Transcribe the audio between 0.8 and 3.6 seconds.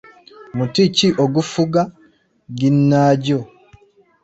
ki ogufuga ginnaagyo?